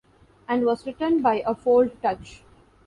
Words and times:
and 0.47 0.65
was 0.65 0.83
written 0.87 1.21
by 1.21 1.43
a 1.45 1.53
fold 1.53 1.91
touch. 2.01 2.41